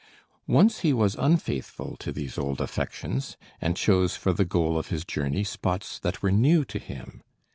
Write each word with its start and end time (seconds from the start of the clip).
Once 0.47 0.79
he 0.79 0.93
was 0.93 1.13
unfaithful 1.13 1.95
to 1.95 2.11
these 2.11 2.35
old 2.35 2.59
affections, 2.59 3.37
and 3.61 3.77
chose 3.77 4.15
for 4.15 4.33
the 4.33 4.43
goal 4.45 4.75
of 4.75 4.87
his 4.87 5.05
journey 5.05 5.43
spots 5.43 5.99
that 5.99 6.23
were 6.23 6.31
new 6.31 6.65
to 6.65 6.79
him. 6.79 7.21